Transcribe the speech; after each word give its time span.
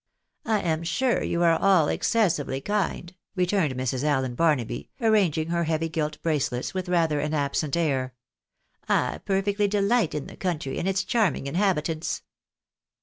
"I 0.47 0.61
am 0.61 0.81
sure 0.81 1.21
you 1.21 1.43
are 1.43 1.59
all 1.61 1.87
excessively 1.87 2.59
kind," 2.59 3.13
returned 3.35 3.75
Mrs. 3.75 4.03
Allen 4.03 4.33
Barnaby, 4.33 4.89
arranging 4.99 5.49
her 5.49 5.65
heavy 5.65 5.89
gilt 5.89 6.19
bracelets 6.23 6.73
with 6.73 6.89
rather 6.89 7.19
an 7.19 7.35
absent 7.35 7.77
air." 7.77 8.15
I 8.89 9.19
perfectly 9.23 9.67
delight 9.67 10.15
in 10.15 10.25
the 10.25 10.35
country, 10.37 10.79
and 10.79 10.87
its 10.87 11.03
charming 11.03 11.45
inhabitants 11.45 12.23